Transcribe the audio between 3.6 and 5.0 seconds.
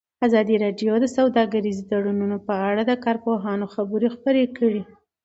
خبرې خپرې کړي.